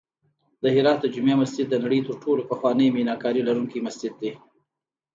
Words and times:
د 0.61 0.63
هرات 0.75 0.97
د 1.01 1.05
جمعې 1.15 1.35
مسجد 1.41 1.65
د 1.69 1.75
نړۍ 1.83 1.99
تر 2.07 2.13
ټولو 2.23 2.41
پخوانی 2.51 2.87
میناکاري 2.97 3.41
لرونکی 3.47 3.79
مسجد 3.87 4.13
دی 4.21 4.31